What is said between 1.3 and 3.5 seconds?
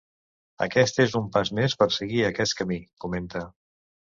pas més per seguir aquest camí, comenta.